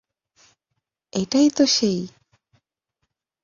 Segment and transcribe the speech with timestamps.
[1.13, 1.99] এটাই তো সেই!